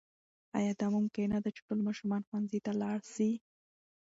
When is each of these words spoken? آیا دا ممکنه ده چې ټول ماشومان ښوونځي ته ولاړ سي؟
آیا 0.57 0.73
دا 0.81 0.87
ممکنه 0.97 1.37
ده 1.43 1.49
چې 1.55 1.61
ټول 1.67 1.79
ماشومان 1.87 2.21
ښوونځي 2.27 2.59
ته 2.65 2.71
ولاړ 2.73 2.99
سي؟ 3.13 3.29